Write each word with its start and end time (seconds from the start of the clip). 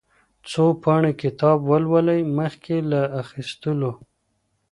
څو 0.49 0.63
پاڼې 0.83 1.11
کتاب 1.21 1.57
ولولئ 1.71 2.21
مخکې 2.37 2.77
له 2.91 3.01
اخيستلو. 3.21 3.91